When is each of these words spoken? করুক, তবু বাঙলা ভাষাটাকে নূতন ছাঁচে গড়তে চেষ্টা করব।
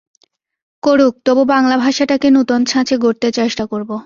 করুক, 0.83 1.13
তবু 1.25 1.43
বাঙলা 1.45 1.75
ভাষাটাকে 1.77 2.27
নূতন 2.29 2.61
ছাঁচে 2.65 2.95
গড়তে 2.97 3.27
চেষ্টা 3.31 3.63
করব। 3.65 3.91